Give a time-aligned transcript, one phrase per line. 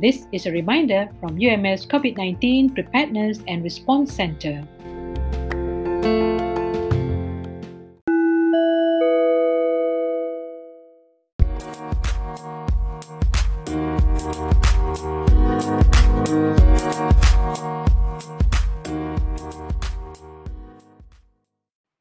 [0.00, 4.66] This is a reminder from UMS COVID 19 Preparedness and Response Center.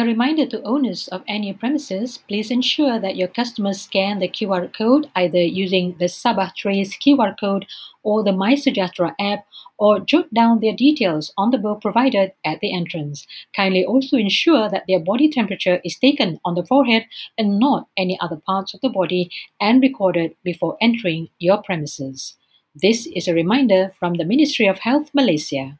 [0.00, 4.72] A reminder to owners of any premises, please ensure that your customers scan the QR
[4.72, 7.66] code either using the Sabah Trace QR code
[8.02, 9.44] or the MySejahtera app
[9.76, 13.26] or jot down their details on the book provided at the entrance.
[13.54, 17.04] Kindly also ensure that their body temperature is taken on the forehead
[17.36, 19.30] and not any other parts of the body
[19.60, 22.38] and recorded before entering your premises.
[22.74, 25.79] This is a reminder from the Ministry of Health Malaysia.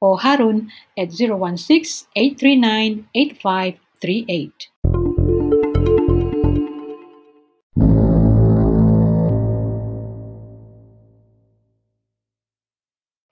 [0.00, 2.06] or Harun at 016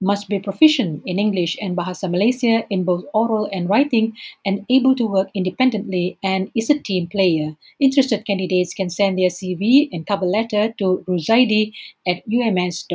[0.00, 4.12] must be proficient in English and Bahasa Malaysia in both oral and writing
[4.44, 7.56] and able to work independently and is a team player.
[7.80, 11.72] Interested candidates can send their CV and cover letter to ruzaidi
[12.06, 12.92] at ums.edu.my.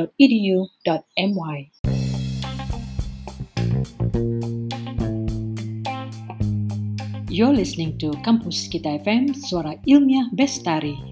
[7.32, 11.11] You're listening to Kampus Kita FM, Suara Ilmiah Bestari.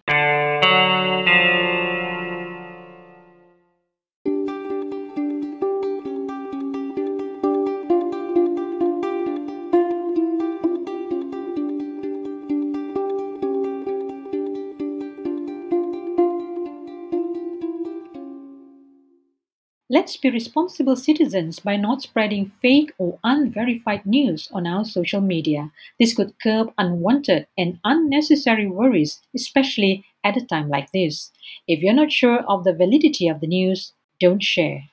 [20.11, 25.71] Let's be responsible citizens by not spreading fake or unverified news on our social media.
[26.01, 31.31] This could curb unwanted and unnecessary worries, especially at a time like this.
[31.65, 34.90] If you're not sure of the validity of the news, don't share.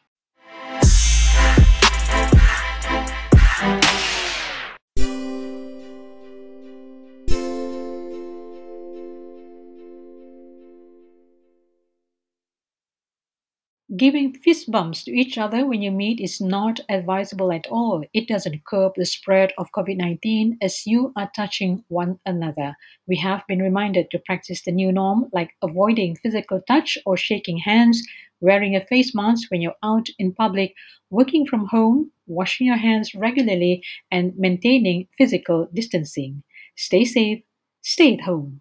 [13.98, 18.04] Giving fist bumps to each other when you meet is not advisable at all.
[18.14, 22.76] It doesn't curb the spread of COVID 19 as you are touching one another.
[23.08, 27.58] We have been reminded to practice the new norm, like avoiding physical touch or shaking
[27.58, 28.00] hands,
[28.40, 30.74] wearing a face mask when you're out in public,
[31.10, 36.44] working from home, washing your hands regularly, and maintaining physical distancing.
[36.76, 37.42] Stay safe,
[37.82, 38.60] stay at home.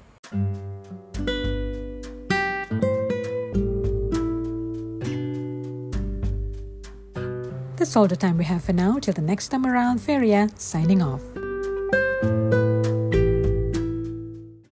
[7.77, 8.99] That's all the time we have for now.
[8.99, 11.21] Till the next time around, Feria signing off.